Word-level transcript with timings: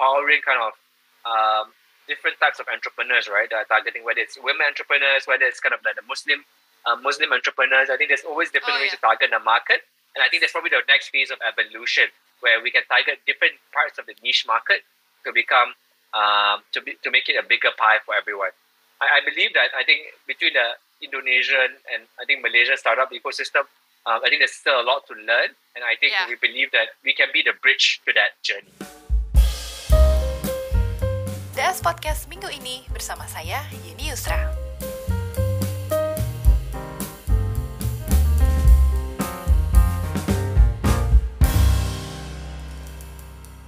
empowering 0.00 0.40
kind 0.40 0.60
of 0.64 0.72
um, 1.28 1.72
different 2.08 2.40
types 2.40 2.56
of 2.58 2.66
entrepreneurs, 2.72 3.28
right? 3.28 3.48
That 3.52 3.68
are 3.68 3.68
targeting 3.68 4.00
whether 4.04 4.20
it's 4.24 4.40
women 4.40 4.64
entrepreneurs, 4.64 5.28
whether 5.28 5.44
it's 5.44 5.60
kind 5.60 5.76
of 5.76 5.84
like 5.84 5.96
the 6.00 6.06
Muslim 6.08 6.40
uh, 6.88 6.96
Muslim 6.96 7.28
entrepreneurs. 7.36 7.92
I 7.92 8.00
think 8.00 8.08
there's 8.08 8.24
always 8.24 8.48
different 8.48 8.80
Oh, 8.80 8.80
ways 8.80 8.96
yeah. 8.96 9.04
to 9.04 9.04
target 9.04 9.28
the 9.30 9.38
market, 9.44 9.84
and 10.16 10.24
I 10.24 10.32
think 10.32 10.40
that's 10.40 10.56
probably 10.56 10.72
the 10.72 10.80
next 10.88 11.12
phase 11.12 11.28
of 11.28 11.36
evolution 11.44 12.08
where 12.40 12.56
we 12.64 12.72
can 12.72 12.82
target 12.88 13.20
different 13.28 13.60
parts 13.76 14.00
of 14.00 14.08
the 14.08 14.16
niche 14.24 14.48
market 14.48 14.80
to 15.28 15.32
become 15.36 15.76
um, 16.16 16.64
to 16.72 16.80
be 16.80 16.96
to 17.04 17.12
make 17.12 17.28
it 17.28 17.36
a 17.36 17.44
bigger 17.44 17.70
pie 17.76 18.00
for 18.08 18.16
everyone. 18.16 18.56
I, 19.04 19.20
I 19.20 19.28
believe 19.28 19.52
that 19.52 19.76
I 19.76 19.84
think 19.84 20.08
between 20.24 20.56
the 20.56 20.80
Indonesian 21.04 21.76
and 21.92 22.08
I 22.16 22.24
think 22.24 22.40
Malaysia 22.40 22.76
startup 22.80 23.12
ecosystem, 23.12 23.68
um, 24.08 24.24
I 24.24 24.32
think 24.32 24.40
there's 24.40 24.56
still 24.56 24.80
a 24.80 24.84
lot 24.84 25.04
to 25.12 25.14
learn, 25.14 25.52
and 25.76 25.84
I 25.84 25.94
think 26.00 26.16
Yeah. 26.16 26.26
we 26.32 26.40
believe 26.40 26.72
that 26.72 26.96
we 27.04 27.12
can 27.12 27.28
be 27.32 27.44
the 27.44 27.52
bridge 27.60 28.00
to 28.08 28.12
that 28.16 28.40
journey. 28.42 28.72
DS 31.50 31.82
Podcast 31.82 32.30
minggu 32.30 32.46
ini 32.46 32.86
bersama 32.94 33.26
saya 33.26 33.58
Yeni 33.82 34.06
Yusra. 34.14 34.38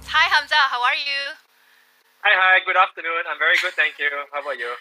Hi 0.07 0.25
Hamza, 0.31 0.55
how 0.71 0.79
are 0.79 0.95
you? 0.95 1.35
Hi, 2.23 2.31
hi. 2.31 2.63
Good 2.63 2.79
afternoon. 2.79 3.27
I'm 3.27 3.35
very 3.35 3.59
good, 3.59 3.75
thank 3.75 3.99
you. 3.99 4.07
How 4.31 4.39
about 4.39 4.55
you? 4.55 4.71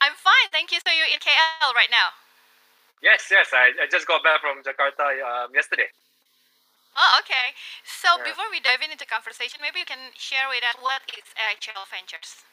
I'm 0.00 0.16
fine, 0.16 0.48
thank 0.48 0.72
you. 0.72 0.80
So 0.80 0.88
you're 0.88 1.12
in 1.12 1.20
KL 1.20 1.76
right 1.76 1.92
now? 1.92 2.16
Yes, 3.04 3.28
yes. 3.28 3.52
I, 3.52 3.76
I 3.76 3.86
just 3.92 4.08
got 4.08 4.24
back 4.24 4.40
from 4.40 4.64
Jakarta 4.64 5.04
um, 5.20 5.52
yesterday. 5.52 5.92
Oh, 6.96 7.20
okay. 7.20 7.52
So 7.84 8.16
Yeah. 8.16 8.24
before 8.24 8.48
we 8.50 8.60
dive 8.60 8.80
into 8.82 9.04
conversation, 9.04 9.60
maybe 9.60 9.80
you 9.80 9.86
can 9.86 10.12
share 10.16 10.48
with 10.48 10.64
us 10.64 10.76
what 10.80 11.02
is 11.12 11.24
RHL 11.36 11.84
Ventures. 11.92 12.44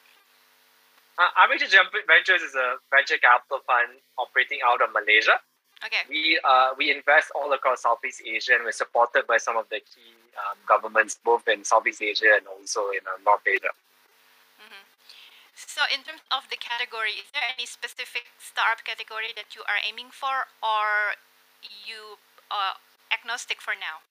Uh, 1.16 1.30
Amateur 1.38 1.66
Jump 1.66 1.92
Ventures 2.06 2.42
is 2.42 2.54
a 2.54 2.76
venture 2.90 3.18
capital 3.18 3.60
fund 3.66 4.00
operating 4.18 4.58
out 4.66 4.82
of 4.82 4.90
Malaysia. 4.92 5.40
Okay. 5.84 6.02
We 6.08 6.40
uh, 6.42 6.74
we 6.76 6.90
invest 6.90 7.30
all 7.34 7.52
across 7.52 7.82
Southeast 7.82 8.22
Asia, 8.24 8.54
and 8.56 8.64
we're 8.64 8.72
supported 8.72 9.26
by 9.26 9.36
some 9.38 9.56
of 9.56 9.68
the 9.68 9.80
key 9.80 10.12
um, 10.40 10.58
governments, 10.66 11.14
both 11.22 11.46
in 11.46 11.62
Southeast 11.64 12.02
Asia 12.02 12.34
and 12.36 12.46
also 12.48 12.90
in 12.90 13.00
uh, 13.06 13.16
North 13.24 13.46
Asia. 13.46 13.70
hmm 14.58 14.84
So 15.54 15.82
in 15.94 16.02
terms 16.02 16.22
of 16.32 16.48
the 16.50 16.56
category, 16.56 17.14
is 17.22 17.30
there 17.32 17.46
any 17.46 17.66
specific 17.66 18.26
startup 18.38 18.82
category 18.84 19.32
that 19.36 19.54
you 19.54 19.62
are 19.70 19.78
aiming 19.86 20.10
for, 20.10 20.48
or 20.62 21.14
you 21.62 22.18
uh, 22.50 22.74
agnostic 23.12 23.60
for 23.62 23.74
now? 23.78 24.02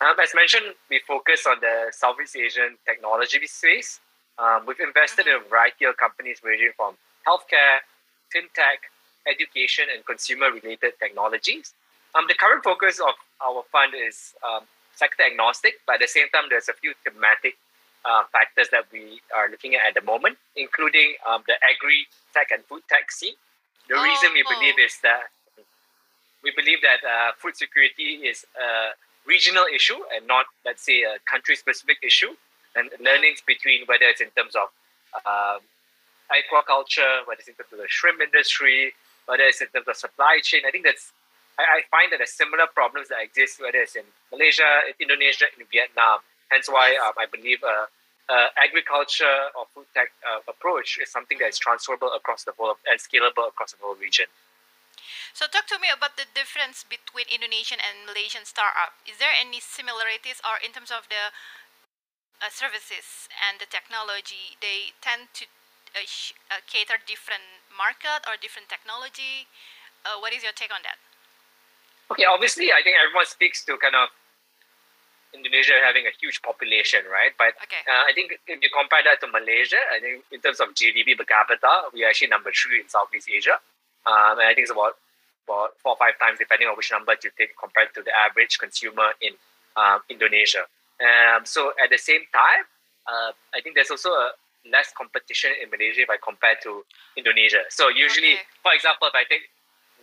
Um, 0.00 0.16
as 0.22 0.32
mentioned, 0.34 0.74
we 0.88 1.00
focus 1.06 1.44
on 1.46 1.56
the 1.60 1.92
Southeast 1.92 2.36
Asian 2.36 2.76
technology 2.86 3.46
space. 3.46 4.00
Um, 4.38 4.64
we've 4.66 4.80
invested 4.80 5.26
in 5.26 5.36
a 5.36 5.44
variety 5.48 5.84
of 5.84 5.96
companies 5.98 6.40
ranging 6.42 6.72
from 6.76 6.96
healthcare, 7.28 7.84
fintech, 8.32 8.88
education, 9.28 9.84
and 9.94 10.04
consumer-related 10.06 10.94
technologies. 10.98 11.74
Um, 12.14 12.24
the 12.28 12.34
current 12.34 12.64
focus 12.64 12.98
of 12.98 13.12
our 13.44 13.62
fund 13.70 13.92
is 13.92 14.32
um, 14.40 14.64
sector 14.96 15.22
agnostic, 15.22 15.74
but 15.86 15.96
at 15.96 16.00
the 16.00 16.08
same 16.08 16.28
time, 16.32 16.44
there's 16.48 16.68
a 16.68 16.72
few 16.72 16.94
thematic 17.04 17.58
uh, 18.08 18.24
factors 18.32 18.68
that 18.72 18.88
we 18.90 19.20
are 19.36 19.50
looking 19.50 19.74
at 19.74 19.84
at 19.88 19.94
the 19.94 20.00
moment, 20.00 20.38
including 20.56 21.14
um, 21.28 21.44
the 21.46 21.54
agri-tech 21.60 22.48
and 22.50 22.64
food 22.64 22.80
tech 22.88 23.12
scene. 23.12 23.36
The 23.88 24.00
reason 24.00 24.32
we 24.32 24.42
Oh. 24.48 24.54
believe 24.56 24.78
is 24.80 24.96
that 25.04 25.28
we 26.42 26.52
believe 26.56 26.80
that 26.80 27.04
uh, 27.04 27.32
food 27.36 27.54
security 27.54 28.24
is 28.24 28.46
a 28.56 28.96
regional 29.26 29.64
issue 29.74 29.98
and 30.14 30.26
not, 30.26 30.46
let's 30.64 30.82
say, 30.84 31.02
a 31.02 31.18
country-specific 31.30 31.98
issue. 32.02 32.34
And 32.76 32.90
learnings 33.02 33.42
between 33.44 33.84
whether 33.86 34.04
it's 34.06 34.20
in 34.20 34.30
terms 34.38 34.54
of 34.54 34.70
um, 35.26 35.60
aquaculture, 36.30 37.26
whether 37.26 37.40
it's 37.40 37.48
in 37.48 37.54
terms 37.54 37.72
of 37.72 37.78
the 37.78 37.88
shrimp 37.88 38.20
industry, 38.22 38.94
whether 39.26 39.42
it's 39.42 39.60
in 39.60 39.68
terms 39.68 39.88
of 39.88 39.96
supply 39.96 40.38
chain. 40.42 40.62
I 40.66 40.70
think 40.70 40.84
that's 40.84 41.12
I, 41.58 41.62
I 41.62 41.78
find 41.90 42.12
that 42.12 42.18
there's 42.18 42.32
similar 42.32 42.66
problems 42.72 43.08
that 43.08 43.20
exist 43.20 43.60
whether 43.60 43.78
it's 43.78 43.96
in 43.96 44.06
Malaysia, 44.32 44.86
in 44.86 44.94
Indonesia, 45.02 45.46
in 45.58 45.66
Vietnam. 45.70 46.22
Hence 46.50 46.68
why 46.68 46.96
um, 47.04 47.14
I 47.18 47.26
believe 47.26 47.58
uh, 47.62 47.86
uh, 48.30 48.48
agriculture 48.56 49.50
or 49.58 49.66
food 49.74 49.86
tech 49.94 50.14
uh, 50.22 50.40
approach 50.48 50.98
is 51.02 51.10
something 51.10 51.38
that 51.38 51.50
is 51.50 51.58
transferable 51.58 52.10
across 52.14 52.44
the 52.44 52.52
whole 52.56 52.78
and 52.86 52.98
scalable 52.98 53.48
across 53.48 53.72
the 53.72 53.78
whole 53.82 53.96
region. 53.96 54.26
So 55.32 55.46
talk 55.46 55.66
to 55.70 55.78
me 55.78 55.88
about 55.88 56.16
the 56.16 56.26
difference 56.34 56.84
between 56.84 57.26
Indonesian 57.30 57.78
and 57.78 58.06
Malaysian 58.06 58.44
startup. 58.44 58.98
Is 59.06 59.18
there 59.18 59.32
any 59.32 59.60
similarities, 59.62 60.42
or 60.42 60.58
in 60.60 60.72
terms 60.74 60.90
of 60.90 61.06
the 61.08 61.30
uh, 62.40 62.50
services 62.50 63.28
and 63.38 63.60
the 63.60 63.68
technology, 63.68 64.58
they 64.60 64.96
tend 65.00 65.30
to 65.38 65.44
uh, 65.94 66.04
sh- 66.04 66.34
uh, 66.50 66.60
cater 66.66 66.98
different 67.06 67.62
market 67.70 68.26
or 68.26 68.34
different 68.40 68.68
technology? 68.68 69.46
Uh, 70.04 70.18
what 70.18 70.32
is 70.32 70.42
your 70.42 70.52
take 70.52 70.72
on 70.72 70.82
that? 70.82 70.98
Okay, 72.10 72.26
obviously, 72.26 72.72
I 72.74 72.82
think 72.82 72.98
everyone 72.98 73.26
speaks 73.26 73.62
to 73.70 73.78
kind 73.78 73.94
of 73.94 74.10
Indonesia 75.30 75.78
having 75.78 76.10
a 76.10 76.14
huge 76.18 76.42
population, 76.42 77.06
right? 77.06 77.30
But 77.38 77.54
Okay. 77.62 77.86
uh, 77.86 78.02
I 78.02 78.12
think 78.12 78.34
if 78.34 78.58
you 78.58 78.70
compare 78.74 79.06
that 79.06 79.22
to 79.22 79.30
Malaysia, 79.30 79.78
I 79.94 80.02
think 80.02 80.26
in 80.34 80.40
terms 80.42 80.58
of 80.58 80.74
GDP 80.74 81.14
per 81.14 81.22
capita, 81.22 81.86
we 81.94 82.02
are 82.02 82.10
actually 82.10 82.34
number 82.34 82.50
three 82.50 82.82
in 82.82 82.88
Southeast 82.90 83.30
Asia. 83.30 83.62
Um, 84.10 84.42
and 84.42 84.46
I 84.50 84.54
think 84.58 84.66
it's 84.66 84.74
about 84.74 84.98
four 85.82 85.94
or 85.94 85.98
five 85.98 86.16
times, 86.22 86.38
depending 86.38 86.68
on 86.68 86.76
which 86.76 86.90
number 86.90 87.14
you 87.22 87.30
take, 87.36 87.56
compared 87.58 87.90
to 87.94 88.00
the 88.02 88.12
average 88.14 88.58
consumer 88.58 89.14
in 89.20 89.32
um, 89.76 90.00
Indonesia. 90.08 90.64
Um, 91.00 91.44
so 91.44 91.72
at 91.82 91.88
the 91.90 91.98
same 91.98 92.22
time, 92.32 92.64
uh, 93.08 93.32
I 93.56 93.60
think 93.62 93.74
there's 93.74 93.90
also 93.90 94.10
a 94.10 94.32
less 94.68 94.92
competition 94.92 95.50
in 95.56 95.70
Malaysia 95.72 96.04
if 96.04 96.10
I 96.12 96.18
compare 96.20 96.56
to 96.68 96.84
Indonesia. 97.16 97.64
So 97.72 97.88
usually, 97.88 98.36
Okay. 98.36 98.60
for 98.62 98.72
example, 98.76 99.08
if 99.08 99.16
I 99.16 99.24
take 99.24 99.48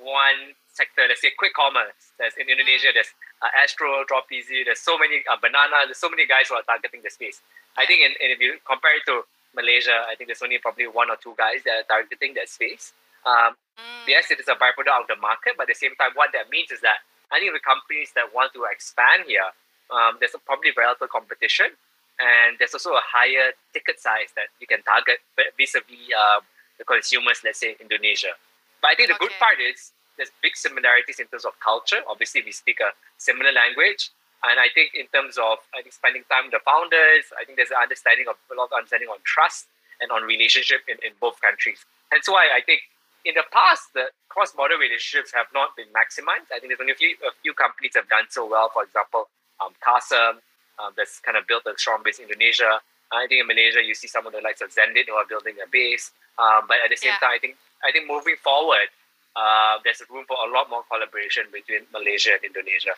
one 0.02 0.58
sector, 0.74 1.06
let's 1.08 1.22
say 1.22 1.32
quick 1.38 1.54
commerce, 1.54 2.14
there's 2.18 2.34
in 2.38 2.50
Indonesia, 2.50 2.90
there's 2.94 3.14
uh, 3.42 3.50
Astro, 3.62 4.06
Dropezy, 4.10 4.66
there's 4.66 4.82
so 4.82 4.98
many 4.98 5.22
uh, 5.30 5.38
Banana, 5.38 5.86
there's 5.86 6.02
so 6.02 6.10
many 6.10 6.26
guys 6.26 6.50
who 6.50 6.56
are 6.58 6.66
targeting 6.66 7.02
the 7.06 7.10
space. 7.14 7.42
I 7.78 7.86
think 7.86 8.02
in, 8.02 8.14
in, 8.18 8.34
if 8.34 8.40
you 8.42 8.58
compare 8.66 8.98
it 8.98 9.06
to 9.06 9.22
Malaysia, 9.54 10.06
I 10.10 10.18
think 10.18 10.30
there's 10.30 10.42
only 10.42 10.58
probably 10.58 10.90
one 10.90 11.10
or 11.10 11.18
two 11.22 11.34
guys 11.38 11.62
that 11.66 11.86
are 11.86 11.88
targeting 11.90 12.34
that 12.38 12.50
space. 12.50 12.94
Um, 13.28 13.60
Mm, 13.78 14.10
yes, 14.10 14.32
it 14.34 14.40
is 14.42 14.50
a 14.50 14.58
byproduct 14.58 15.06
of 15.06 15.08
the 15.08 15.20
market, 15.22 15.54
but 15.54 15.70
at 15.70 15.78
the 15.78 15.78
same 15.78 15.94
time, 16.02 16.10
what 16.18 16.34
that 16.34 16.50
means 16.50 16.74
is 16.74 16.82
that 16.82 17.06
I 17.30 17.38
think 17.38 17.54
the 17.54 17.62
companies 17.62 18.10
that 18.18 18.34
want 18.34 18.54
to 18.58 18.66
expand 18.66 19.30
here, 19.30 19.54
um, 19.94 20.18
there's 20.18 20.34
a 20.34 20.42
probably 20.42 20.74
relative 20.74 21.10
competition, 21.14 21.70
and 22.18 22.58
there's 22.58 22.74
also 22.74 22.98
a 22.98 23.06
higher 23.06 23.54
ticket 23.74 24.02
size 24.02 24.34
that 24.34 24.50
you 24.58 24.66
can 24.66 24.82
target 24.82 25.22
vis-a-vis 25.38 26.10
um, 26.18 26.42
the 26.82 26.86
consumers, 26.90 27.46
let's 27.46 27.62
say 27.62 27.78
in 27.78 27.86
Indonesia. 27.86 28.34
But 28.82 28.92
I 28.92 28.96
think 28.98 29.14
the 29.14 29.20
good 29.22 29.34
part 29.38 29.62
is 29.62 29.94
there's 30.18 30.34
big 30.42 30.58
similarities 30.58 31.22
in 31.22 31.30
terms 31.30 31.46
of 31.46 31.54
culture. 31.62 32.02
Obviously, 32.10 32.42
we 32.42 32.50
speak 32.50 32.82
a 32.82 32.98
similar 33.22 33.54
language, 33.54 34.10
and 34.42 34.58
I 34.58 34.74
think 34.74 34.98
in 34.98 35.06
terms 35.14 35.38
of 35.38 35.62
I 35.78 35.86
think 35.86 35.94
spending 35.94 36.26
time 36.34 36.50
with 36.50 36.58
the 36.58 36.66
founders, 36.66 37.30
I 37.38 37.46
think 37.46 37.62
there's 37.62 37.70
an 37.70 37.78
understanding 37.78 38.26
of 38.26 38.42
a 38.50 38.58
lot 38.58 38.74
of 38.74 38.82
understanding 38.82 39.14
on 39.14 39.22
trust 39.22 39.70
and 40.02 40.10
on 40.10 40.26
relationship 40.26 40.82
in, 40.90 40.98
in 41.06 41.14
both 41.22 41.38
countries. 41.46 41.86
And 42.10 42.26
so 42.26 42.34
I, 42.34 42.58
I 42.58 42.62
think 42.66 42.82
in 43.28 43.36
the 43.36 43.44
past, 43.52 43.92
the 43.94 44.08
cross-border 44.32 44.80
relationships 44.80 45.36
have 45.36 45.52
not 45.54 45.76
been 45.76 45.92
maximized. 45.92 46.48
I 46.48 46.64
think 46.64 46.72
there's 46.72 46.80
only 46.80 46.96
a 46.96 47.00
few, 47.00 47.12
a 47.28 47.36
few 47.44 47.54
companies 47.54 47.92
have 48.00 48.08
done 48.08 48.32
so 48.32 48.48
well. 48.48 48.72
For 48.72 48.88
example, 48.88 49.28
um, 49.60 49.76
Carsome, 49.84 50.40
um, 50.80 50.96
that's 50.96 51.20
kind 51.20 51.36
of 51.36 51.44
built 51.46 51.68
a 51.68 51.76
strong 51.76 52.02
base 52.08 52.24
in 52.24 52.32
Indonesia. 52.32 52.80
I 53.12 53.28
think 53.28 53.44
in 53.44 53.48
Malaysia, 53.48 53.84
you 53.84 53.96
see 53.96 54.08
some 54.08 54.24
of 54.28 54.32
the 54.32 54.40
likes 54.40 54.64
of 54.64 54.72
Xendit 54.72 55.12
who 55.12 55.16
are 55.20 55.28
building 55.28 55.60
a 55.60 55.68
base. 55.68 56.12
Um, 56.40 56.68
but 56.68 56.80
at 56.84 56.90
the 56.90 57.00
same 57.00 57.16
Yeah. 57.16 57.24
time, 57.24 57.36
I 57.36 57.40
think 57.40 57.58
I 57.84 57.92
think 57.92 58.08
moving 58.08 58.36
forward, 58.42 58.90
uh, 59.36 59.80
there's 59.84 60.02
room 60.10 60.26
for 60.26 60.38
a 60.42 60.50
lot 60.50 60.70
more 60.70 60.84
collaboration 60.90 61.46
between 61.52 61.86
Malaysia 61.92 62.34
and 62.36 62.44
Indonesia. 62.44 62.96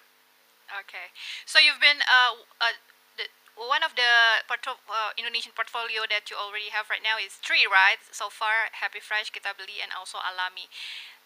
Okay. 0.82 1.08
So 1.46 1.60
you've 1.60 1.82
been 1.82 2.00
uh, 2.06 2.34
uh 2.62 2.76
one 3.60 3.84
of 3.84 3.92
the 4.00 4.40
porto- 4.48 4.80
uh, 4.88 5.12
Indonesian 5.20 5.52
portfolio 5.52 6.08
that 6.08 6.32
you 6.32 6.40
already 6.40 6.72
have 6.72 6.88
right 6.88 7.04
now 7.04 7.20
is 7.20 7.36
three, 7.44 7.68
right? 7.68 8.00
So 8.16 8.32
far, 8.32 8.72
Happy 8.72 9.04
Fresh, 9.04 9.36
Kita 9.36 9.52
Beli, 9.52 9.84
and 9.84 9.92
also 9.92 10.24
Alami. 10.24 10.72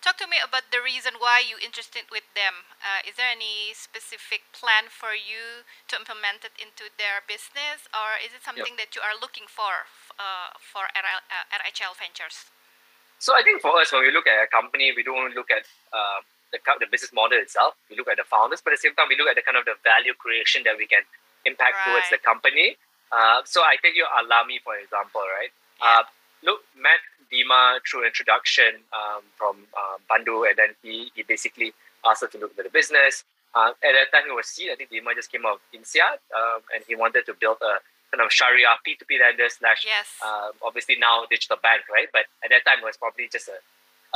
Talk 0.01 0.19
to 0.19 0.27
me 0.27 0.35
about 0.41 0.67
the 0.73 0.83
reason 0.83 1.15
why 1.21 1.39
you 1.39 1.55
interested 1.61 2.09
with 2.11 2.27
them. 2.35 2.67
Uh, 2.83 3.05
is 3.07 3.15
there 3.15 3.29
any 3.29 3.71
specific 3.71 4.43
plan 4.51 4.91
for 4.91 5.15
you 5.15 5.63
to 5.87 5.95
implement 5.95 6.43
it 6.43 6.51
into 6.59 6.91
their 6.99 7.23
business, 7.23 7.87
or 7.93 8.19
is 8.19 8.35
it 8.35 8.43
something 8.43 8.75
that 8.75 8.97
you 8.97 9.01
are 9.05 9.15
looking 9.15 9.47
for 9.47 9.87
uh, 10.19 10.51
for 10.59 10.91
RL, 10.91 11.23
uh, 11.31 11.55
RHL 11.55 11.95
Ventures? 11.95 12.51
So 13.23 13.31
I 13.31 13.47
think 13.47 13.63
for 13.63 13.71
us, 13.79 13.95
when 13.95 14.03
we 14.03 14.11
look 14.11 14.27
at 14.27 14.43
a 14.43 14.49
company, 14.51 14.91
we 14.91 15.07
don't 15.07 15.31
look 15.31 15.47
at 15.47 15.63
uh, 15.95 16.19
the, 16.51 16.59
the 16.83 16.89
business 16.91 17.15
model 17.15 17.39
itself. 17.39 17.79
We 17.87 17.95
look 17.95 18.11
at 18.11 18.19
the 18.19 18.27
founders, 18.27 18.59
but 18.59 18.75
at 18.75 18.83
the 18.83 18.91
same 18.91 18.99
time, 18.99 19.07
we 19.07 19.15
look 19.15 19.31
at 19.31 19.39
the 19.39 19.45
kind 19.47 19.55
of 19.55 19.63
the 19.63 19.79
value 19.87 20.11
creation 20.19 20.67
that 20.67 20.75
we 20.75 20.83
can 20.83 21.07
impact 21.45 21.75
towards 21.85 22.09
the 22.09 22.17
company. 22.17 22.77
Uh, 23.11 23.41
so 23.45 23.61
I 23.61 23.75
take 23.81 23.95
you 23.95 24.05
Alami, 24.09 24.57
for 24.63 24.75
example, 24.75 25.21
right? 25.21 25.51
Yeah. 25.81 25.99
Uh, 25.99 26.03
look, 26.43 26.61
met 26.75 27.01
Dima 27.31 27.79
through 27.85 28.05
introduction 28.05 28.81
um, 28.93 29.21
from 29.37 29.67
uh, 29.77 29.97
Bandu, 30.09 30.45
and 30.49 30.57
then 30.57 30.75
he, 30.81 31.11
he 31.15 31.21
basically 31.23 31.73
asked 32.05 32.23
us 32.23 32.31
to 32.31 32.37
look 32.39 32.51
at 32.57 32.63
the 32.65 32.69
business. 32.73 33.23
Uh, 33.53 33.69
at 33.85 33.93
that 33.93 34.09
time, 34.11 34.25
he 34.25 34.33
was 34.33 34.47
seed. 34.47 34.69
I 34.71 34.75
think 34.75 34.89
Dima 34.89 35.13
just 35.13 35.31
came 35.31 35.45
out 35.45 35.61
of 35.61 35.79
INSEAD, 35.79 36.17
um, 36.33 36.61
and 36.73 36.83
he 36.87 36.95
wanted 36.95 37.25
to 37.27 37.33
build 37.37 37.57
a 37.61 37.77
kind 38.09 38.25
of 38.25 38.31
Sharia 38.31 38.77
P2P 38.85 39.19
lender 39.21 39.49
slash 39.49 39.85
Yes. 39.85 40.09
uh, 40.25 40.49
obviously 40.65 40.95
now 40.99 41.25
digital 41.29 41.57
bank, 41.61 41.81
right? 41.91 42.07
But 42.11 42.25
at 42.43 42.49
that 42.49 42.65
time, 42.65 42.81
it 42.81 42.85
was 42.85 42.97
probably 42.97 43.29
just 43.31 43.47
a, 43.49 43.57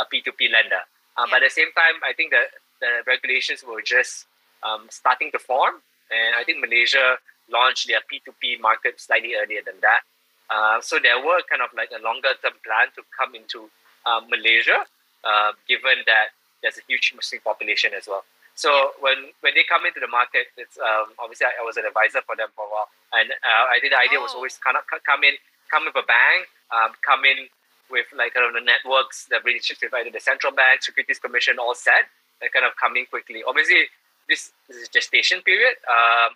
a 0.01 0.05
P2P 0.05 0.49
lender. 0.51 0.85
Um, 1.17 1.29
But 1.29 1.41
at 1.41 1.49
the 1.49 1.53
same 1.53 1.71
time, 1.73 2.01
I 2.05 2.13
think 2.13 2.29
the, 2.31 2.45
the 2.81 3.01
regulations 3.05 3.63
were 3.65 3.81
just 3.81 4.25
um, 4.61 4.85
starting 4.89 5.31
to 5.33 5.39
form. 5.39 5.81
And 6.11 6.35
I 6.35 6.43
think 6.43 6.59
Malaysia 6.63 7.17
launched 7.51 7.87
their 7.87 8.01
P2P 8.11 8.59
market 8.59 8.99
slightly 8.99 9.35
earlier 9.35 9.61
than 9.65 9.75
that. 9.81 10.01
Uh, 10.49 10.79
so 10.79 10.99
there 10.99 11.19
were 11.19 11.41
kind 11.49 11.61
of 11.61 11.69
like 11.75 11.91
a 11.91 12.01
longer 12.03 12.31
term 12.41 12.55
plan 12.63 12.87
to 12.95 13.03
come 13.15 13.35
into 13.35 13.67
uh, 14.07 14.21
Malaysia, 14.31 14.87
uh, 15.27 15.51
given 15.67 16.03
that 16.07 16.31
there's 16.63 16.77
a 16.79 16.85
huge 16.87 17.11
Muslim 17.15 17.41
population 17.43 17.91
as 17.95 18.07
well. 18.07 18.23
So 18.55 18.95
when, 19.03 19.35
when 19.45 19.53
they 19.53 19.63
come 19.67 19.85
into 19.85 19.99
the 19.99 20.07
market, 20.09 20.47
it's 20.57 20.79
um, 20.79 21.13
obviously 21.19 21.45
I, 21.45 21.61
I 21.61 21.63
was 21.67 21.77
an 21.77 21.85
advisor 21.85 22.23
for 22.25 22.33
them 22.35 22.47
for 22.55 22.65
a 22.65 22.71
while, 22.71 22.89
and 23.13 23.29
uh, 23.29 23.65
I 23.69 23.77
think 23.83 23.93
the 23.93 23.99
idea 24.01 24.17
was 24.23 24.31
Oh. 24.33 24.41
always 24.41 24.57
kind 24.57 24.73
of 24.79 24.83
come 25.05 25.21
in, 25.23 25.35
come 25.69 25.85
with 25.85 25.93
a 25.99 26.01
bang, 26.07 26.47
um, 26.73 26.95
come 27.05 27.21
in 27.27 27.51
with 27.91 28.07
like 28.17 28.33
kind 28.33 28.47
of 28.49 28.55
the 28.57 28.63
networks, 28.65 29.27
the 29.29 29.39
relationships 29.45 29.83
with 29.85 29.93
either 29.93 30.09
the 30.09 30.19
central 30.23 30.51
bank, 30.51 30.81
Securities 30.81 31.19
Commission, 31.19 31.59
all 31.59 31.75
set, 31.75 32.09
and 32.41 32.49
kind 32.51 32.65
of 32.65 32.73
coming 32.81 33.05
quickly. 33.07 33.43
Obviously, 33.45 33.87
this, 34.29 34.51
is 34.69 34.89
gestation 34.89 35.41
period, 35.41 35.75
um, 35.87 36.35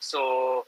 so 0.00 0.66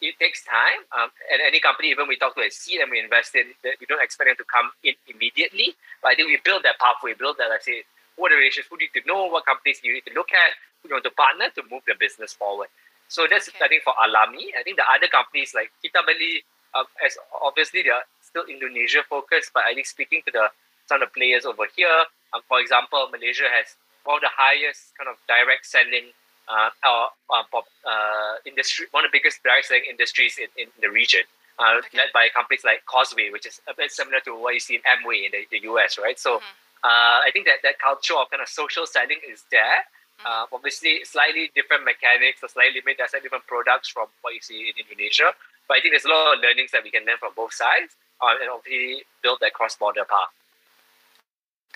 it 0.00 0.16
takes 0.18 0.44
time. 0.44 0.80
Um, 0.96 1.12
and 1.32 1.40
any 1.44 1.60
company, 1.60 1.90
even 1.90 2.08
we 2.08 2.16
talk 2.16 2.34
to 2.36 2.42
a 2.42 2.50
seed 2.50 2.80
and 2.80 2.90
we 2.90 3.00
invest 3.00 3.34
in, 3.36 3.52
we 3.64 3.86
don't 3.86 4.02
expect 4.02 4.28
them 4.32 4.36
to 4.40 4.48
come 4.48 4.72
in 4.82 4.96
immediately. 5.08 5.76
But 6.02 6.12
I 6.12 6.14
think 6.16 6.28
we 6.28 6.40
build 6.42 6.64
that 6.64 6.80
pathway, 6.80 7.12
build 7.12 7.36
that, 7.36 7.52
let's 7.52 7.68
say, 7.68 7.84
what 8.16 8.32
are 8.32 8.36
the 8.36 8.40
relationships, 8.40 8.68
who 8.72 8.76
do 8.80 8.84
you 8.84 8.90
need 8.92 9.00
to 9.00 9.08
know, 9.08 9.28
what 9.28 9.44
companies 9.44 9.80
do 9.80 9.88
you 9.88 10.00
need 10.00 10.08
to 10.08 10.14
look 10.16 10.32
at, 10.32 10.56
who 10.80 10.88
you 10.88 10.94
want 10.96 11.04
to 11.04 11.12
partner 11.12 11.52
to 11.52 11.62
move 11.68 11.84
the 11.86 11.94
business 12.00 12.32
forward. 12.32 12.68
So 13.08 13.26
that's, 13.28 13.48
Okay. 13.48 13.58
I 13.64 13.68
think, 13.68 13.82
for 13.82 13.92
Alami. 13.96 14.54
I 14.56 14.62
think 14.62 14.76
the 14.76 14.88
other 14.88 15.08
companies 15.08 15.52
like 15.52 15.72
Kita 15.84 16.00
Beli, 16.06 16.44
um, 16.74 16.86
as 17.04 17.18
obviously 17.42 17.82
they're 17.82 18.04
still 18.22 18.46
Indonesia 18.46 19.02
focused, 19.04 19.52
but 19.52 19.64
I 19.66 19.74
think 19.74 19.86
speaking 19.86 20.22
to 20.26 20.32
the 20.32 20.46
some 20.86 21.02
of 21.02 21.08
the 21.08 21.12
players 21.14 21.44
over 21.44 21.66
here, 21.74 22.06
um, 22.32 22.42
for 22.48 22.58
example, 22.58 23.10
Malaysia 23.10 23.46
has 23.50 23.74
one 24.04 24.16
of 24.16 24.22
the 24.22 24.32
highest 24.32 24.92
kind 24.98 25.08
of 25.08 25.16
direct 25.28 25.66
selling 25.66 26.12
uh, 26.48 26.70
uh, 26.82 27.06
uh, 27.30 27.44
uh, 27.86 28.34
industry, 28.44 28.86
one 28.90 29.04
of 29.04 29.10
the 29.12 29.16
biggest 29.18 29.42
direct 29.42 29.66
selling 29.66 29.84
industries 29.88 30.38
in, 30.38 30.48
in 30.58 30.68
the 30.82 30.90
region, 30.90 31.22
uh, 31.58 31.78
Okay. 31.78 31.98
led 31.98 32.10
by 32.12 32.28
companies 32.34 32.64
like 32.64 32.82
Cosway, 32.86 33.30
which 33.30 33.46
is 33.46 33.60
a 33.68 33.74
bit 33.74 33.92
similar 33.92 34.18
to 34.26 34.34
what 34.34 34.54
you 34.54 34.60
see 34.60 34.74
in 34.74 34.82
Amway 34.82 35.26
in 35.26 35.30
the, 35.30 35.46
the 35.50 35.60
US, 35.70 35.98
right? 35.98 36.18
So 36.18 36.38
Mhm. 36.40 36.54
uh, 36.82 37.18
I 37.26 37.30
think 37.32 37.46
that 37.46 37.60
that 37.62 37.78
culture 37.78 38.16
of 38.16 38.30
kind 38.30 38.42
of 38.42 38.48
social 38.48 38.86
selling 38.86 39.20
is 39.28 39.44
there. 39.50 39.84
Uh, 40.24 40.44
obviously, 40.52 41.04
slightly 41.04 41.50
different 41.54 41.84
mechanics, 41.84 42.42
or 42.42 42.48
slightly 42.48 42.80
slightly 42.82 43.20
different 43.20 43.46
products 43.46 43.88
from 43.88 44.08
what 44.20 44.34
you 44.34 44.40
see 44.40 44.68
in 44.68 44.74
Indonesia. 44.76 45.32
But 45.68 45.78
I 45.78 45.80
think 45.80 45.92
there's 45.92 46.04
a 46.04 46.12
lot 46.12 46.34
of 46.36 46.40
learnings 46.40 46.72
that 46.72 46.84
we 46.84 46.90
can 46.90 47.04
learn 47.06 47.16
from 47.16 47.32
both 47.34 47.54
sides, 47.54 47.96
and 48.20 48.50
obviously 48.50 49.04
build 49.22 49.40
that 49.40 49.54
cross-border 49.54 50.04
path. 50.04 50.28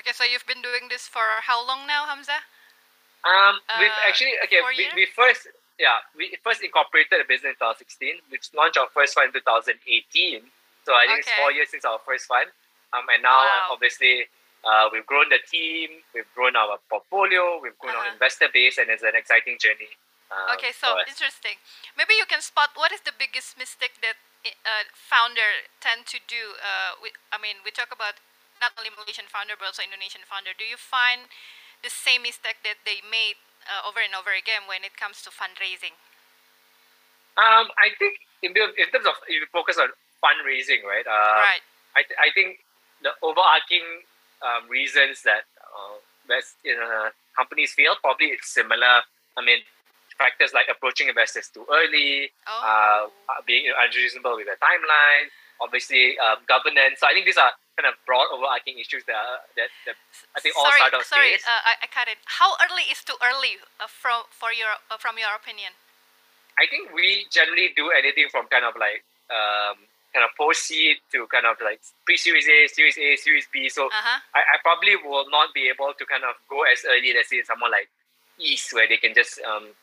Okay, 0.00 0.12
so 0.12 0.24
you've 0.24 0.46
been 0.46 0.62
doing 0.62 0.88
this 0.90 1.06
for 1.06 1.22
how 1.42 1.64
long 1.66 1.86
now, 1.86 2.06
Hamza? 2.06 2.38
Um, 3.24 3.60
we've 3.80 3.88
Uh, 3.90 4.08
actually 4.08 4.34
okay. 4.44 4.60
We, 4.76 4.88
we 4.94 5.06
first 5.06 5.48
yeah 5.80 5.98
we 6.14 6.36
first 6.44 6.60
incorporated 6.62 7.24
the 7.24 7.24
business 7.24 7.56
in 7.56 7.58
2016. 7.58 8.20
We 8.30 8.36
launched 8.52 8.76
our 8.76 8.88
first 8.92 9.14
fund 9.14 9.32
in 9.34 9.40
2018. 9.40 10.44
So 10.84 10.92
I 10.92 11.06
think 11.08 11.20
it's 11.24 11.32
four 11.32 11.50
years 11.50 11.70
since 11.72 11.84
our 11.88 11.98
first 12.04 12.26
fund. 12.28 12.50
Um, 12.92 13.08
and 13.08 13.22
now 13.24 13.40
Wow. 13.40 13.72
obviously 13.72 14.28
uh, 14.62 14.88
we've 14.92 15.06
grown 15.08 15.28
the 15.32 15.40
team, 15.48 16.04
we've 16.12 16.28
grown 16.36 16.54
our 16.56 16.76
portfolio, 16.92 17.58
we've 17.62 17.76
grown 17.80 17.96
our 17.96 18.04
Uh-huh. 18.04 18.12
investor 18.16 18.48
base, 18.52 18.76
and 18.78 18.90
it's 18.92 19.02
an 19.02 19.16
exciting 19.16 19.56
journey. 19.58 19.88
Um, 20.30 20.56
Okay, 20.56 20.72
so 20.72 21.00
interesting. 21.08 21.56
Maybe 21.96 22.14
you 22.20 22.26
can 22.28 22.40
spot 22.44 22.70
what 22.76 22.92
is 22.92 23.00
the 23.08 23.12
biggest 23.16 23.56
mistake 23.56 24.00
that 24.04 24.16
uh, 24.44 24.84
founder 24.92 25.64
tend 25.80 26.04
to 26.12 26.18
do. 26.28 26.56
Uh, 26.60 26.92
we, 27.02 27.12
I 27.32 27.38
mean, 27.40 27.56
we 27.64 27.70
talk 27.72 27.88
about 27.92 28.20
not 28.60 28.72
only 28.78 28.90
Malaysian 28.94 29.26
founder 29.30 29.54
but 29.58 29.70
also 29.72 29.82
Indonesian 29.82 30.22
founder. 30.26 30.54
Do 30.56 30.64
you 30.66 30.78
find 30.78 31.30
the 31.82 31.90
same 31.92 32.22
mistake 32.22 32.62
that 32.64 32.82
they 32.84 33.04
made 33.04 33.38
uh, 33.66 33.86
over 33.86 34.00
and 34.00 34.12
over 34.16 34.32
again 34.32 34.64
when 34.68 34.84
it 34.84 34.96
comes 34.96 35.20
to 35.26 35.30
fundraising? 35.32 35.94
Um, 37.36 37.68
I 37.76 37.90
think 37.98 38.22
in, 38.46 38.54
the, 38.54 38.70
in 38.78 38.86
terms 38.94 39.06
of 39.10 39.18
if 39.26 39.42
you 39.42 39.48
focus 39.50 39.76
on 39.78 39.90
fundraising, 40.22 40.86
right? 40.86 41.04
Um, 41.06 41.42
right. 41.42 41.64
I, 41.98 42.02
th- 42.06 42.18
I 42.18 42.30
think 42.32 42.62
the 43.02 43.10
overarching 43.22 44.06
um, 44.42 44.70
reasons 44.70 45.22
that 45.26 45.44
uh, 45.60 45.98
that's, 46.28 46.54
you 46.62 46.76
know, 46.76 47.10
companies 47.36 47.72
fail 47.74 47.98
probably 48.00 48.30
it's 48.32 48.48
similar. 48.48 49.02
I 49.36 49.42
mean, 49.42 49.58
factors 50.16 50.54
like 50.54 50.70
approaching 50.70 51.08
investors 51.08 51.50
too 51.52 51.66
early, 51.66 52.30
Oh. 52.46 52.62
uh, 52.62 53.02
uh, 53.10 53.42
being 53.46 53.66
unreasonable 53.74 54.36
with 54.36 54.46
the 54.46 54.56
timeline, 54.62 55.26
obviously 55.60 56.14
um, 56.22 56.38
governance. 56.46 57.00
So 57.02 57.08
I 57.10 57.12
think 57.12 57.26
these 57.26 57.36
are 57.36 57.50
kind 57.76 57.90
of 57.90 57.98
broad 58.06 58.30
overarching 58.30 58.78
issues 58.78 59.02
that 59.10 59.18
are, 59.18 59.42
that, 59.58 59.70
that 59.86 59.98
I 60.34 60.38
think 60.38 60.54
all 60.54 60.66
sorry, 60.70 60.78
startups 60.78 61.10
sorry, 61.10 61.34
uh, 61.34 61.62
I, 61.66 61.74
I 61.82 61.86
cut 61.90 62.06
it. 62.06 62.18
How 62.24 62.54
early 62.62 62.86
is 62.90 63.02
too 63.02 63.18
early 63.18 63.58
uh, 63.82 63.90
from 63.90 64.26
for 64.30 64.54
your 64.54 64.78
uh, 64.90 64.98
from 64.98 65.18
your 65.18 65.34
opinion? 65.34 65.74
I 66.54 66.70
think 66.70 66.94
we 66.94 67.26
generally 67.34 67.74
do 67.74 67.90
anything 67.90 68.30
from 68.30 68.46
kind 68.46 68.62
of 68.62 68.78
like 68.78 69.02
um, 69.26 69.82
kind 70.14 70.22
of 70.22 70.30
post 70.38 70.70
seed 70.70 71.02
to 71.10 71.26
kind 71.26 71.50
of 71.50 71.58
like 71.58 71.82
pre 72.06 72.14
series 72.14 72.46
A, 72.46 72.70
series 72.70 72.94
A, 72.94 73.18
series 73.18 73.50
B. 73.50 73.66
So 73.66 73.90
Uh 73.90 73.98
huh. 73.98 74.18
I, 74.38 74.40
I 74.54 74.56
probably 74.62 74.94
will 75.02 75.26
not 75.34 75.50
be 75.50 75.66
able 75.66 75.90
to 75.90 76.04
kind 76.06 76.22
of 76.22 76.38
go 76.46 76.62
as 76.70 76.86
early, 76.86 77.10
let's 77.10 77.28
say 77.28 77.42
someone 77.42 77.74
like 77.74 77.90
East, 78.38 78.70
where 78.70 78.86
they 78.86 78.98
can 79.02 79.14
just 79.14 79.42
um, 79.42 79.74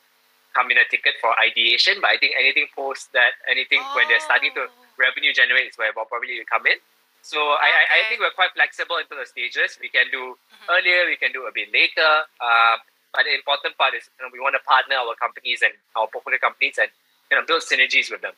come 0.56 0.72
in 0.72 0.80
a 0.80 0.88
ticket 0.88 1.20
for 1.20 1.36
ideation. 1.44 2.00
But 2.00 2.16
I 2.16 2.18
think 2.18 2.40
anything 2.40 2.72
post 2.72 3.12
that, 3.12 3.36
anything 3.52 3.84
when 3.92 4.08
they're 4.08 4.24
starting 4.24 4.56
to 4.56 4.72
revenue 4.96 5.36
generate 5.36 5.76
is 5.76 5.76
where 5.76 5.92
probably 5.92 6.40
come 6.48 6.64
in. 6.68 6.80
So 7.22 7.38
I, 7.38 7.70
I, 7.70 7.84
I 7.94 8.00
think 8.10 8.20
we're 8.20 8.34
quite 8.34 8.52
flexible 8.54 8.98
into 8.98 9.14
the 9.14 9.26
stages. 9.26 9.78
We 9.80 9.90
can 9.90 10.10
do 10.12 10.38
Mhm. 10.52 10.68
earlier, 10.70 11.06
we 11.06 11.18
can 11.18 11.32
do 11.32 11.46
a 11.46 11.52
bit 11.54 11.72
later. 11.72 12.26
Um, 12.42 12.82
but 13.14 13.24
the 13.26 13.34
important 13.36 13.78
part 13.78 13.94
is 13.94 14.10
you 14.18 14.26
know, 14.26 14.30
we 14.34 14.40
want 14.40 14.56
to 14.56 14.64
partner 14.64 14.96
our 14.96 15.16
companies 15.16 15.62
and 15.62 15.74
our 15.96 16.08
portfolio 16.08 16.40
companies 16.40 16.78
and 16.78 16.90
you 17.30 17.38
know, 17.38 17.46
build 17.46 17.62
synergies 17.64 18.10
with 18.12 18.22
them. 18.22 18.34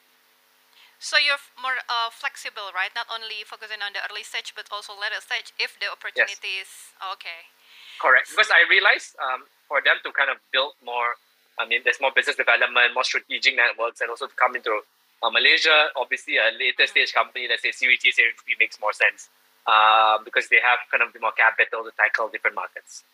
So 1.00 1.18
you're 1.18 1.41
more 1.59 1.75
uh, 1.89 2.09
flexible, 2.12 2.71
right? 2.74 2.91
Not 2.95 3.07
only 3.12 3.44
focusing 3.45 3.81
on 3.83 3.91
the 3.91 4.00
early 4.07 4.24
stage, 4.24 4.53
but 4.56 4.68
also 4.71 4.94
later 4.95 5.19
stage 5.19 5.51
if 5.59 5.75
the 5.79 5.91
opportunity 5.91 6.63
is 6.63 6.71
okay. 7.13 7.51
Correct. 8.00 8.29
Because 8.31 8.50
I 8.51 8.63
realized 8.69 9.15
um, 9.19 9.44
for 9.68 9.81
them 9.83 10.00
to 10.03 10.12
kind 10.12 10.29
of 10.31 10.38
build 10.51 10.74
more, 10.83 11.15
I 11.59 11.68
mean, 11.68 11.81
there's 11.83 12.00
more 12.00 12.12
business 12.15 12.36
development, 12.38 12.94
more 12.94 13.03
strategic 13.03 13.56
networks, 13.56 14.00
and 14.00 14.09
also 14.09 14.27
to 14.27 14.36
come 14.36 14.56
into 14.56 14.81
uh, 15.24 15.31
Malaysia, 15.31 15.88
obviously 15.96 16.36
a 16.36 16.52
later 16.60 16.86
stage 16.86 17.14
company, 17.14 17.48
let's 17.48 17.64
say 17.64 17.72
Series 17.72 18.04
A, 18.04 18.28
makes 18.60 18.80
more 18.80 18.92
sense 18.92 19.30
uh, 19.65 20.20
because 20.24 20.51
they 20.51 20.60
have 20.60 20.84
kind 20.92 21.00
of 21.00 21.15
more 21.22 21.32
capital 21.32 21.88
to 21.88 21.92
tackle 21.96 22.27
different 22.27 22.56
markets. 22.56 23.08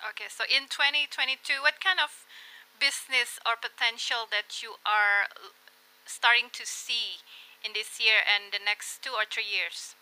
Okay, 0.00 0.28
so 0.32 0.44
in 0.48 0.66
2022, 0.72 1.60
what 1.60 1.80
kind 1.84 2.00
of 2.00 2.24
business 2.80 3.38
or 3.44 3.60
potential 3.60 4.24
that 4.32 4.64
you 4.64 4.80
are 4.84 5.28
starting 6.04 6.48
to 6.52 6.64
see 6.64 7.20
in 7.64 7.72
this 7.72 8.00
year 8.00 8.24
and 8.24 8.52
the 8.52 8.60
next 8.60 9.04
two 9.04 9.12
or 9.12 9.24
three 9.28 9.46
years? 9.46 9.96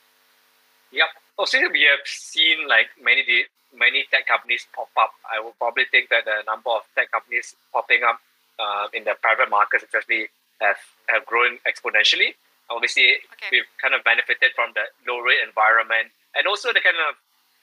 Yep. 0.90 1.10
Also, 1.38 1.58
we 1.70 1.86
have 1.88 2.04
seen 2.04 2.68
like 2.68 2.92
many 3.00 3.24
many 3.72 4.04
tech 4.12 4.28
companies 4.28 4.68
pop 4.76 4.92
up. 5.00 5.12
I 5.24 5.40
would 5.40 5.56
probably 5.56 5.88
think 5.90 6.10
that 6.10 6.24
the 6.28 6.44
number 6.44 6.70
of 6.70 6.84
tech 6.94 7.10
companies 7.10 7.56
popping 7.72 8.04
up 8.04 8.20
uh, 8.60 8.92
in 8.92 9.04
the 9.04 9.16
private 9.20 9.48
markets, 9.48 9.84
especially, 9.84 10.28
have 10.62 10.78
have 11.12 11.26
grown 11.26 11.58
exponentially. 11.68 12.34
Obviously, 12.70 13.18
Okay. 13.34 13.48
we've 13.52 13.70
kind 13.82 13.92
of 13.94 14.00
benefited 14.04 14.50
from 14.54 14.72
the 14.78 14.84
low 15.06 15.18
rate 15.20 15.42
environment 15.44 16.08
and 16.38 16.46
also 16.46 16.72
the 16.72 16.80
kind 16.80 16.96
of 17.08 17.18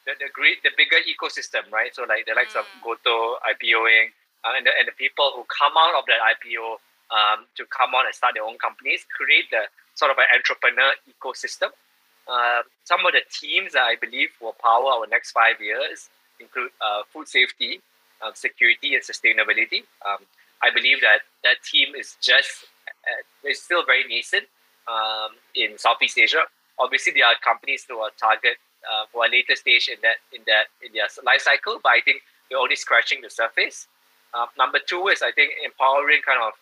the, 0.05 0.13
the 0.19 0.29
great 0.31 0.61
the 0.63 0.71
bigger 0.77 0.99
ecosystem, 1.07 1.63
right? 1.71 1.95
So 1.95 2.03
like 2.03 2.25
the 2.27 2.35
likes 2.35 2.55
of 2.55 2.65
Mm. 2.69 2.81
Goto 2.83 3.39
IPOing 3.51 4.11
uh, 4.45 4.53
and 4.57 4.65
the, 4.67 4.71
and 4.77 4.85
the 4.87 4.95
people 4.99 5.31
who 5.35 5.43
come 5.49 5.73
out 5.79 5.95
of 5.99 6.05
that 6.11 6.21
IPO 6.35 6.77
um, 7.11 7.45
to 7.57 7.65
come 7.73 7.95
on 7.95 8.05
and 8.05 8.13
start 8.13 8.35
their 8.35 8.43
own 8.45 8.57
companies 8.59 9.05
create 9.09 9.49
the 9.49 9.63
sort 9.95 10.11
of 10.11 10.17
an 10.19 10.27
entrepreneur 10.35 10.93
ecosystem. 11.09 11.71
Uh, 12.27 12.61
some 12.85 13.01
of 13.05 13.11
the 13.17 13.21
teams 13.33 13.73
that 13.73 13.83
I 13.83 13.95
believe 13.95 14.29
will 14.39 14.53
power 14.61 14.85
our 15.01 15.07
next 15.07 15.31
five 15.31 15.59
years 15.59 16.09
include 16.39 16.69
uh, 16.79 17.01
food 17.11 17.27
safety, 17.27 17.81
um, 18.21 18.31
security, 18.35 18.93
and 18.93 19.03
sustainability. 19.03 19.83
Um, 20.05 20.21
I 20.61 20.69
believe 20.69 21.01
that 21.01 21.21
that 21.43 21.63
team 21.63 21.95
is 21.95 22.15
just 22.21 22.65
uh, 23.07 23.49
is 23.49 23.61
still 23.61 23.85
very 23.85 24.03
nascent 24.07 24.45
um, 24.87 25.31
in 25.55 25.77
Southeast 25.77 26.17
Asia. 26.17 26.43
Obviously, 26.79 27.13
there 27.13 27.25
are 27.27 27.35
companies 27.43 27.85
who 27.87 27.99
are 27.99 28.11
target 28.19 28.57
uh, 28.87 29.05
who 29.11 29.19
are 29.21 29.29
later 29.29 29.55
stage 29.55 29.89
in 29.91 29.99
that 30.01 30.17
in 30.31 30.41
that 30.47 30.71
in 30.81 30.91
their 30.93 31.07
life 31.23 31.41
cycle, 31.41 31.79
but 31.83 31.89
I 31.91 32.01
think 32.01 32.21
we're 32.49 32.57
only 32.59 32.75
scratching 32.75 33.21
the 33.21 33.29
surface. 33.29 33.87
Uh, 34.33 34.45
number 34.57 34.79
two 34.79 35.07
is 35.09 35.21
I 35.21 35.31
think 35.31 35.51
empowering 35.65 36.21
kind 36.23 36.39
of 36.39 36.53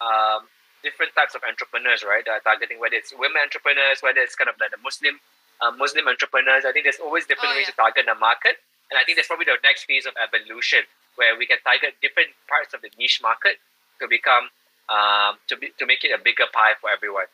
um, 0.00 0.46
different 0.82 1.14
types 1.16 1.34
of 1.34 1.42
entrepreneurs, 1.48 2.04
right? 2.04 2.22
That 2.24 2.38
are 2.38 2.44
targeting 2.44 2.78
whether 2.78 2.94
it's 2.94 3.12
women 3.16 3.40
entrepreneurs, 3.42 4.00
whether 4.04 4.20
it's 4.20 4.36
kind 4.36 4.48
of 4.48 4.56
like 4.60 4.70
the 4.70 4.82
Muslim 4.82 5.18
uh, 5.62 5.72
Muslim 5.74 6.06
entrepreneurs. 6.06 6.64
I 6.64 6.72
think 6.72 6.84
there's 6.86 7.02
always 7.02 7.26
different 7.26 7.52
Oh, 7.52 7.56
ways 7.58 7.66
yeah. 7.66 7.74
to 7.74 7.82
target 7.82 8.04
the 8.06 8.14
market, 8.14 8.62
and 8.90 8.96
I 9.00 9.02
think 9.02 9.18
that's 9.18 9.28
probably 9.28 9.46
the 9.50 9.58
next 9.66 9.84
phase 9.90 10.06
of 10.06 10.14
evolution 10.20 10.86
where 11.16 11.34
we 11.38 11.46
can 11.46 11.58
target 11.64 11.94
different 12.02 12.30
parts 12.46 12.74
of 12.74 12.82
the 12.82 12.90
niche 12.98 13.20
market 13.22 13.58
to 14.02 14.06
become 14.06 14.50
um, 14.88 15.36
to 15.48 15.56
be, 15.56 15.72
to 15.78 15.86
make 15.86 16.04
it 16.04 16.12
a 16.12 16.20
bigger 16.22 16.46
pie 16.52 16.74
for 16.80 16.90
everyone. 16.90 17.26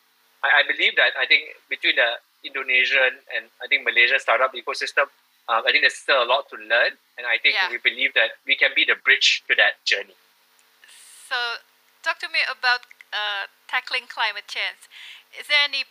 I, 0.43 0.61
I 0.61 0.63
believe 0.67 0.95
that 0.95 1.13
I 1.19 1.25
think 1.25 1.55
between 1.69 1.95
the 1.95 2.17
Indonesian 2.43 3.21
and 3.35 3.45
I 3.61 3.67
think 3.67 3.85
Malaysia 3.85 4.19
startup 4.19 4.53
ecosystem, 4.53 5.07
um, 5.49 5.61
I 5.65 5.71
think 5.71 5.83
there's 5.83 5.97
still 5.99 6.23
a 6.23 6.25
lot 6.29 6.49
to 6.49 6.57
learn, 6.57 6.97
and 7.17 7.27
I 7.27 7.37
think 7.37 7.55
Yeah. 7.55 7.69
we 7.69 7.77
believe 7.77 8.13
that 8.13 8.39
we 8.45 8.55
can 8.55 8.71
be 8.75 8.85
the 8.85 8.95
bridge 8.95 9.43
to 9.49 9.55
that 9.55 9.83
journey. 9.85 10.15
So, 11.29 11.61
talk 12.03 12.19
to 12.19 12.29
me 12.29 12.39
about 12.49 12.85
uh, 13.13 13.47
tackling 13.67 14.07
climate 14.07 14.47
change. 14.47 14.87
Is 15.37 15.47
there 15.47 15.63
any 15.63 15.85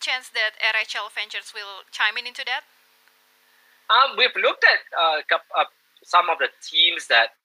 chance 0.00 0.28
that 0.30 0.56
RHL 0.60 1.12
Ventures 1.12 1.52
will 1.54 1.84
chime 1.92 2.16
in 2.18 2.26
into 2.26 2.44
that? 2.44 2.64
Um, 3.88 4.16
we've 4.16 4.34
looked 4.36 4.64
at 4.64 4.80
uh, 4.96 5.20
uh, 5.56 5.64
some 6.02 6.28
of 6.30 6.38
the 6.38 6.48
teams 6.64 7.06
that 7.08 7.36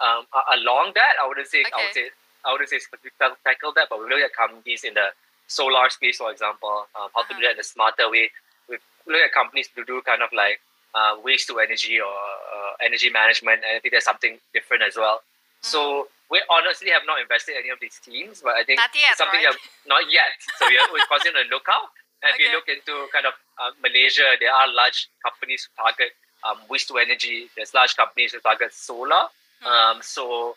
um, 0.00 0.26
are 0.32 0.44
along 0.56 0.92
that. 0.94 1.16
I 1.22 1.26
wouldn't 1.26 1.48
say 1.48 1.64
I 1.64 1.72
would 1.76 1.90
Okay. 1.90 1.92
say 1.92 2.10
I 2.46 2.52
wouldn't 2.52 2.70
say 2.70 2.78
specifically 2.78 3.10
tackle 3.44 3.72
that, 3.74 3.88
but 3.90 3.98
we 3.98 4.06
look 4.06 4.22
at 4.22 4.32
companies 4.32 4.84
in 4.84 4.94
the 4.94 5.10
solar 5.46 5.90
space, 5.90 6.18
for 6.18 6.30
example, 6.30 6.86
um, 6.94 7.10
how 7.14 7.22
to 7.22 7.28
do 7.28 7.34
Uh-huh. 7.34 7.42
that 7.50 7.58
in 7.58 7.60
a 7.60 7.66
smarter 7.66 8.08
way. 8.10 8.30
We've 8.70 8.82
looked 9.06 9.24
at 9.24 9.32
companies 9.34 9.68
to 9.74 9.84
do 9.84 10.00
kind 10.02 10.22
of 10.22 10.30
like 10.32 10.60
uh, 10.94 11.18
waste 11.22 11.48
to 11.48 11.58
energy 11.58 12.00
or 12.00 12.08
uh, 12.08 12.72
energy 12.80 13.10
management, 13.10 13.62
and 13.66 13.76
I 13.76 13.78
think 13.80 13.92
there's 13.92 14.06
something 14.06 14.38
different 14.54 14.82
as 14.82 14.96
well. 14.96 15.22
So 15.60 16.06
we 16.30 16.42
honestly 16.50 16.90
have 16.90 17.02
not 17.06 17.18
invested 17.20 17.52
in 17.58 17.66
any 17.66 17.70
of 17.70 17.80
these 17.80 17.98
teams, 17.98 18.40
but 18.42 18.54
I 18.54 18.62
think 18.62 18.78
yet, 18.78 19.10
it's 19.10 19.18
something 19.18 19.42
right? 19.42 19.50
that 19.54 19.88
not 19.90 20.06
yet. 20.10 20.34
So 20.58 20.66
we 20.70 20.78
we're 20.92 21.06
constantly 21.10 21.42
on 21.42 21.48
the 21.50 21.54
lookout. 21.54 21.90
And 22.22 22.32
if 22.34 22.38
you 22.40 22.50
look 22.54 22.68
into 22.70 23.06
kind 23.12 23.26
of 23.26 23.34
uh, 23.60 23.70
Malaysia, 23.82 24.34
there 24.40 24.52
are 24.52 24.66
large 24.72 25.08
companies 25.22 25.66
who 25.68 25.70
target 25.82 26.10
um, 26.46 26.58
waste 26.70 26.88
to 26.88 26.98
energy. 26.98 27.48
There's 27.56 27.74
large 27.74 27.94
companies 27.96 28.32
who 28.32 28.40
target 28.40 28.72
solar. 28.72 29.28
Hmm. 29.62 29.66
Um, 29.66 29.96
so 30.02 30.56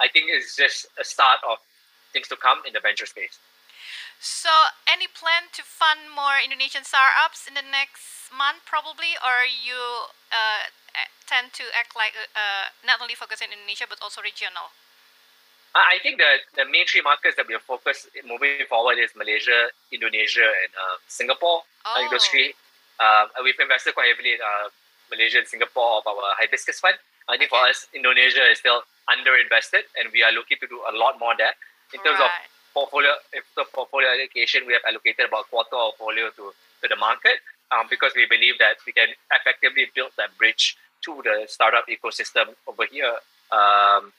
I 0.00 0.08
think 0.08 0.30
it's 0.30 0.56
just 0.56 0.86
a 1.00 1.04
start 1.04 1.40
of 1.48 1.58
things 2.12 2.28
to 2.28 2.36
come 2.36 2.62
in 2.66 2.72
the 2.72 2.80
venture 2.80 3.06
space. 3.06 3.38
So, 4.20 4.50
any 4.90 5.06
plan 5.06 5.50
to 5.54 5.62
fund 5.62 6.10
more 6.10 6.42
Indonesian 6.42 6.82
startups 6.82 7.46
in 7.46 7.54
the 7.54 7.62
next 7.62 8.30
month, 8.34 8.66
probably, 8.66 9.14
or 9.22 9.46
you 9.46 10.10
uh, 10.34 10.66
tend 11.26 11.52
to 11.54 11.64
act 11.76 11.94
like 11.94 12.14
uh, 12.18 12.26
uh, 12.34 12.64
not 12.84 12.98
only 13.00 13.14
focus 13.14 13.40
in 13.40 13.52
Indonesia 13.54 13.86
but 13.88 13.98
also 14.02 14.20
regional? 14.20 14.74
I 15.76 16.00
think 16.02 16.18
the, 16.18 16.42
the 16.56 16.64
main 16.66 16.86
three 16.88 17.04
markets 17.04 17.36
that 17.36 17.46
we 17.46 17.54
are 17.54 17.62
focused 17.62 18.08
moving 18.26 18.64
forward 18.66 18.98
is 18.98 19.12
Malaysia, 19.14 19.68
Indonesia, 19.92 20.48
and 20.48 20.70
uh, 20.74 20.96
Singapore. 21.06 21.62
I 21.86 22.02
think 22.02 22.10
those 22.10 22.26
Oh. 22.26 22.32
three. 22.32 22.50
Um, 22.98 23.30
we've 23.44 23.60
invested 23.60 23.94
quite 23.94 24.10
heavily 24.10 24.34
in 24.34 24.42
uh, 24.42 24.72
Malaysia 25.12 25.38
and 25.38 25.46
Singapore 25.46 26.02
of 26.02 26.04
our 26.10 26.34
hibiscus 26.34 26.80
fund. 26.80 26.98
I 27.28 27.36
think 27.38 27.50
for 27.54 27.62
us, 27.62 27.86
Indonesia 27.94 28.42
is 28.50 28.58
still 28.58 28.82
underinvested, 29.08 29.88
and 29.96 30.12
we 30.12 30.22
are 30.22 30.32
looking 30.32 30.58
to 30.60 30.68
do 30.68 30.80
a 30.88 30.94
lot 30.96 31.18
more 31.18 31.34
there. 31.36 31.52
In 31.92 32.00
terms 32.04 32.20
of 32.20 32.30
portfolio, 32.74 33.12
if 33.32 33.44
the 33.56 33.64
portfolio 33.72 34.08
allocation, 34.12 34.66
we 34.66 34.72
have 34.72 34.84
allocated 34.86 35.26
about 35.28 35.48
a 35.48 35.50
quarter 35.50 35.76
of 35.76 35.96
portfolio 35.96 36.28
to, 36.36 36.52
to 36.52 36.86
the 36.88 36.96
market 36.96 37.40
um, 37.72 37.86
because 37.88 38.12
we 38.14 38.26
believe 38.28 38.58
that 38.58 38.76
we 38.86 38.92
can 38.92 39.08
effectively 39.32 39.88
build 39.94 40.12
that 40.16 40.36
bridge 40.36 40.76
to 41.04 41.20
the 41.24 41.46
startup 41.48 41.84
ecosystem 41.88 42.52
over 42.66 42.84
here, 42.90 43.16
um, 43.52 44.12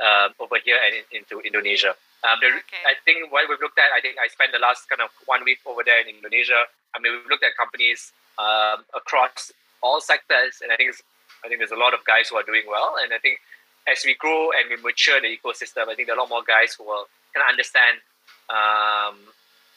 um 0.00 0.30
over 0.40 0.56
here 0.64 0.78
and 0.80 1.04
in, 1.12 1.22
into 1.22 1.40
Indonesia. 1.44 1.92
Um, 2.24 2.36
the, 2.40 2.48
Okay. 2.48 2.82
I 2.84 2.94
think 3.04 3.32
what 3.32 3.48
we've 3.48 3.60
looked 3.60 3.78
at, 3.78 3.92
I 3.96 4.00
think 4.00 4.16
I 4.20 4.28
spent 4.28 4.52
the 4.52 4.60
last 4.60 4.88
kind 4.88 5.00
of 5.00 5.10
one 5.24 5.44
week 5.44 5.60
over 5.64 5.82
there 5.84 6.00
in 6.00 6.08
Indonesia. 6.08 6.68
I 6.94 7.00
mean, 7.00 7.12
we've 7.16 7.30
looked 7.30 7.44
at 7.44 7.56
companies 7.56 8.12
um, 8.38 8.84
across 8.94 9.52
all 9.82 10.00
sectors, 10.00 10.60
and 10.62 10.72
I 10.72 10.76
think 10.76 10.90
it's, 10.92 11.02
I 11.44 11.48
think 11.48 11.60
there's 11.60 11.72
a 11.72 11.80
lot 11.80 11.94
of 11.94 12.04
guys 12.04 12.28
who 12.28 12.36
are 12.36 12.44
doing 12.44 12.64
well, 12.68 12.96
and 13.00 13.12
I 13.12 13.18
think 13.18 13.40
as 13.88 14.02
we 14.04 14.14
grow 14.14 14.50
and 14.52 14.68
we 14.68 14.76
mature 14.82 15.20
the 15.20 15.30
ecosystem, 15.30 15.88
I 15.88 15.94
think 15.94 16.08
there 16.08 16.16
are 16.16 16.20
a 16.20 16.22
lot 16.22 16.30
more 16.30 16.44
guys 16.46 16.74
who 16.74 16.84
will 16.84 17.08
kind 17.32 17.44
of 17.44 17.50
understand 17.50 18.02
um, 18.50 19.32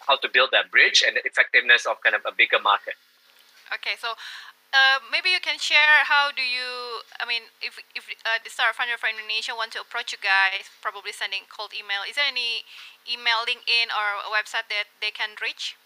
how 0.07 0.17
to 0.19 0.27
build 0.27 0.49
that 0.51 0.71
bridge 0.71 1.03
and 1.05 1.15
the 1.15 1.23
effectiveness 1.25 1.85
of 1.85 2.01
kind 2.01 2.15
of 2.15 2.21
a 2.25 2.33
bigger 2.35 2.59
market. 2.59 2.95
Okay, 3.71 3.95
so 3.97 4.13
uh, 4.73 4.99
maybe 5.09 5.29
you 5.29 5.39
can 5.39 5.57
share 5.57 6.03
how 6.05 6.29
do 6.33 6.43
you? 6.43 7.01
I 7.17 7.25
mean, 7.25 7.49
if 7.61 7.79
if 7.95 8.09
uh, 8.25 8.41
the 8.43 8.49
Startup 8.49 8.75
founder 8.75 8.99
for 8.99 9.09
Indonesia 9.09 9.55
want 9.55 9.71
to 9.77 9.81
approach 9.81 10.11
you 10.11 10.21
guys, 10.21 10.69
probably 10.81 11.13
sending 11.13 11.45
cold 11.49 11.71
email. 11.73 12.03
Is 12.05 12.19
there 12.19 12.27
any 12.27 12.67
email, 13.07 13.45
LinkedIn, 13.45 13.89
or 13.93 14.05
a 14.25 14.29
website 14.29 14.67
that 14.69 14.91
they 15.01 15.09
can 15.09 15.37
reach? 15.41 15.77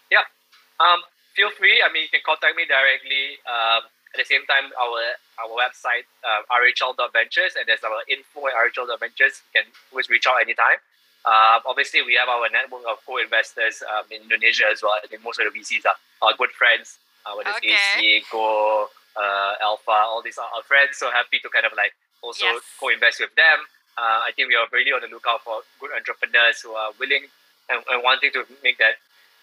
Um, 0.80 1.02
feel 1.34 1.50
free. 1.50 1.82
I 1.82 1.90
mean, 1.92 2.06
you 2.06 2.12
can 2.12 2.22
contact 2.22 2.54
me 2.54 2.64
directly. 2.66 3.38
Um, 3.46 3.90
at 4.14 4.18
the 4.18 4.28
same 4.28 4.44
time, 4.48 4.72
our 4.80 5.00
our 5.38 5.52
website 5.54 6.06
uh, 6.26 6.42
rhl.ventures 6.50 7.54
and 7.54 7.64
there's 7.68 7.84
our 7.84 8.02
info 8.08 8.48
at 8.48 8.54
rhl.ventures. 8.74 9.42
You 9.54 9.62
can 9.62 9.66
always 9.92 10.08
reach 10.10 10.26
out 10.26 10.40
anytime. 10.42 10.80
Um, 11.26 11.60
obviously, 11.66 12.00
we 12.02 12.14
have 12.16 12.28
our 12.28 12.48
network 12.48 12.82
of 12.88 13.04
co-investors 13.04 13.82
um, 13.84 14.04
in 14.10 14.22
Indonesia 14.22 14.64
as 14.72 14.82
well. 14.82 14.94
I 14.96 15.06
think 15.06 15.22
most 15.22 15.38
of 15.38 15.46
the 15.46 15.54
VCs 15.54 15.84
are 15.84 15.98
our 16.24 16.34
good 16.38 16.50
friends. 16.56 16.96
Uh, 17.26 17.36
whether 17.36 17.50
it's 17.60 17.66
AC, 17.98 18.22
Go, 18.32 18.88
uh, 19.18 19.54
Alpha, 19.60 19.90
all 20.08 20.22
these 20.22 20.38
are 20.38 20.48
our 20.56 20.62
friends. 20.62 20.96
So 20.96 21.10
happy 21.10 21.38
to 21.42 21.48
kind 21.50 21.66
of 21.66 21.72
like 21.76 21.92
also 22.22 22.46
Yes. 22.46 22.62
co-invest 22.80 23.20
with 23.20 23.34
them. 23.36 23.58
Uh, 23.98 24.24
I 24.24 24.30
think 24.34 24.48
we 24.48 24.54
are 24.54 24.66
really 24.72 24.92
on 24.94 25.02
the 25.02 25.08
lookout 25.12 25.42
for 25.42 25.60
good 25.80 25.90
entrepreneurs 25.92 26.62
who 26.62 26.72
are 26.72 26.92
willing 26.98 27.26
and, 27.68 27.82
and 27.90 28.02
wanting 28.02 28.30
to 28.32 28.46
make 28.62 28.78
that 28.78 28.96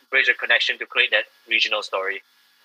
bridge 0.10 0.30
a 0.30 0.34
connection 0.34 0.80
to 0.80 0.86
create 0.86 1.12
that 1.12 1.26
regional 1.48 1.84
story. 1.84 2.24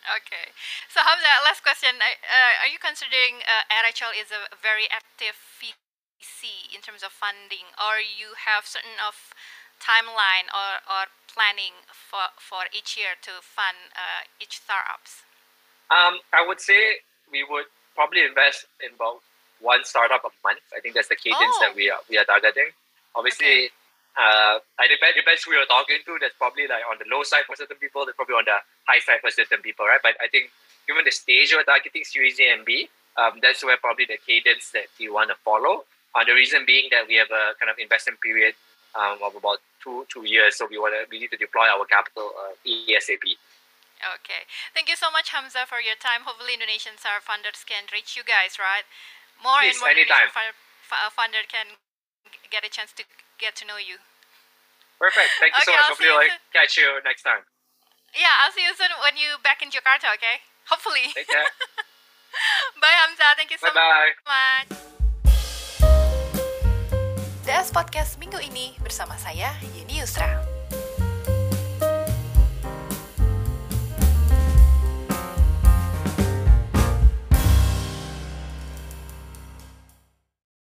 Okay. 0.09 0.52
So 0.88 1.04
Hamza, 1.04 1.28
last 1.45 1.61
question. 1.62 2.00
Uh, 2.00 2.64
are 2.64 2.71
you 2.71 2.80
considering 2.80 3.45
uh, 3.45 3.69
RHL 3.69 4.16
is 4.16 4.33
a 4.33 4.49
very 4.57 4.88
active 4.88 5.37
VC 5.61 6.73
in 6.73 6.80
terms 6.80 7.04
of 7.04 7.12
funding, 7.12 7.69
or 7.76 8.00
you 8.00 8.33
have 8.49 8.64
certain 8.64 8.97
of 9.00 9.33
timeline 9.80 10.49
or, 10.52 10.80
or 10.85 11.09
planning 11.28 11.85
for, 11.92 12.33
for 12.37 12.69
each 12.73 12.97
year 12.97 13.16
to 13.25 13.40
fund 13.40 13.92
uh, 13.97 14.25
each 14.40 14.61
startups? 14.64 15.25
Um, 15.90 16.21
I 16.33 16.45
would 16.47 16.61
say 16.61 17.00
we 17.33 17.45
would 17.49 17.66
probably 17.95 18.23
invest 18.25 18.66
in 18.80 18.95
about 18.95 19.21
one 19.61 19.85
startup 19.85 20.25
a 20.25 20.33
month. 20.45 20.64
I 20.76 20.80
think 20.80 20.95
that's 20.95 21.09
the 21.09 21.16
cadence 21.16 21.57
Oh. 21.61 21.64
that 21.69 21.76
we 21.76 21.90
are 21.90 22.00
we 22.09 22.16
are 22.16 22.25
targeting. 22.25 22.73
Obviously, 23.14 23.71
uh, 24.19 24.59
I 24.79 24.85
depend 24.90 25.14
depends 25.14 25.45
who 25.45 25.52
you're 25.55 25.71
talking 25.71 26.02
to. 26.05 26.12
That's 26.21 26.35
probably 26.35 26.67
like 26.67 26.83
on 26.90 26.99
the 26.99 27.07
low 27.07 27.23
side 27.23 27.47
for 27.47 27.55
certain 27.55 27.79
people. 27.79 28.05
That's 28.05 28.17
probably 28.17 28.38
on 28.38 28.47
the 28.47 28.59
high 28.87 28.99
side 28.99 29.23
for 29.23 29.31
certain 29.31 29.62
people, 29.62 29.87
right? 29.87 30.02
But 30.02 30.19
I 30.19 30.26
think 30.26 30.50
given 30.87 31.07
the 31.07 31.14
stage 31.14 31.50
you're 31.55 31.62
targeting, 31.62 32.02
Series 32.02 32.38
A 32.43 32.50
and 32.50 32.64
B, 32.67 32.90
um, 33.14 33.38
that's 33.43 33.62
where 33.62 33.79
probably 33.79 34.07
the 34.07 34.19
cadence 34.19 34.71
that 34.75 34.90
you 34.99 35.14
want 35.14 35.31
to 35.31 35.38
follow. 35.47 35.87
Uh, 36.14 36.26
the 36.26 36.35
reason 36.35 36.67
being 36.67 36.90
that 36.90 37.07
we 37.07 37.14
have 37.14 37.31
a 37.31 37.55
kind 37.62 37.71
of 37.71 37.79
investment 37.79 38.19
period 38.19 38.59
um, 38.99 39.23
of 39.23 39.38
about 39.38 39.62
two 39.79 40.02
two 40.11 40.26
years, 40.26 40.59
so 40.59 40.67
we 40.67 40.79
want 40.79 40.90
to 40.95 41.07
we 41.07 41.23
need 41.23 41.31
to 41.31 41.38
deploy 41.38 41.71
our 41.71 41.87
capital 41.87 42.35
uh, 42.35 42.55
ASAP. 42.67 43.23
Okay. 44.00 44.49
Thank 44.73 44.88
you 44.88 44.97
so 44.97 45.12
much, 45.12 45.29
Hamza, 45.29 45.69
for 45.69 45.79
your 45.79 45.95
time. 45.95 46.25
Hopefully, 46.25 46.57
Indonesian 46.57 46.97
startup 46.97 47.29
funders 47.29 47.62
can 47.69 47.85
reach 47.93 48.17
you 48.17 48.25
guys, 48.25 48.57
right? 48.57 48.88
More 49.38 49.61
Please, 49.61 49.76
and 49.76 49.85
more 49.85 49.93
anytime. 49.93 50.33
Indonesian 50.33 50.57
fund- 50.88 51.12
funder 51.12 51.45
can 51.47 51.76
get 52.49 52.64
a 52.64 52.73
chance 52.73 52.97
to 52.97 53.05
get 53.40 53.56
to 53.59 53.64
know 53.64 53.80
you. 53.80 53.99
Perfect. 55.00 55.32
Thank 55.40 55.56
you 55.56 55.64
so 55.64 55.73
Okay, 55.73 55.80
much. 55.80 55.85
I'll 55.88 55.97
Hopefully, 55.97 56.12
I'll 56.12 56.28
soon. 56.28 56.44
catch 56.52 56.76
you 56.76 56.88
next 57.02 57.25
time. 57.25 57.42
Yeah, 58.12 58.35
I'll 58.44 58.52
see 58.52 58.62
you 58.68 58.75
soon 58.76 58.92
when 59.00 59.16
you 59.16 59.40
back 59.40 59.64
in 59.64 59.73
Jakarta, 59.73 60.12
okay? 60.20 60.44
Hopefully. 60.68 61.09
Take 61.16 61.25
care. 61.26 61.49
Bye, 62.82 62.94
Hamza. 63.00 63.32
Thank 63.35 63.50
you 63.50 63.59
so 63.59 63.73
bye 63.73 63.80
bye. 63.80 64.12
much. 64.28 64.68
DS 67.49 67.73
Podcast 67.75 68.20
minggu 68.20 68.38
ini 68.38 68.76
bersama 68.78 69.16
saya, 69.18 69.50
Yeni 69.75 69.99
Yusra. 70.04 70.50